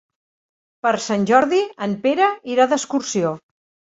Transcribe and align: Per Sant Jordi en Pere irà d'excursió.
Per 0.87 0.93
Sant 1.07 1.27
Jordi 1.31 1.59
en 1.89 1.93
Pere 2.07 2.31
irà 2.55 2.67
d'excursió. 2.73 3.37